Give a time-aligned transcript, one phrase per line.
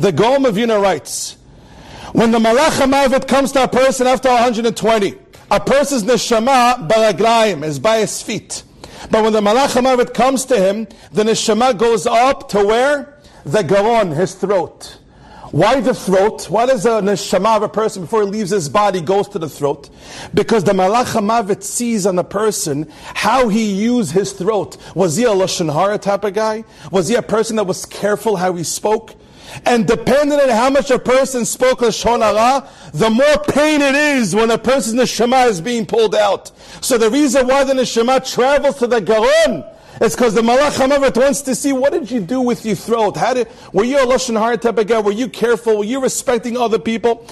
[0.00, 1.36] The Gaon of Yuna writes,
[2.14, 5.14] when the Malach HaMavet comes to a person after 120,
[5.50, 8.62] a person's neshama baraglaim is by his feet.
[9.10, 13.18] But when the Malach HaMavet comes to him, the neshama goes up to where?
[13.44, 14.96] The garon, his throat.
[15.50, 16.48] Why the throat?
[16.48, 19.50] Why does a neshama of a person before he leaves his body goes to the
[19.50, 19.90] throat?
[20.32, 24.78] Because the malach hamavet sees on the person how he used his throat.
[24.94, 26.64] Was he a lashon hara type of guy?
[26.90, 29.16] Was he a person that was careful how he spoke?
[29.64, 34.34] And depending on how much a person spoke lashon hara, the more pain it is
[34.34, 36.50] when a person's neshama is being pulled out.
[36.80, 39.64] So the reason why the neshama travels to the garon
[40.00, 43.18] it's because the Malach HaMavet wants to see what did you do with your throat?
[43.18, 44.98] How did, were you a Lashon Hara type of guy?
[44.98, 45.76] Were you careful?
[45.76, 47.26] Were you respecting other people?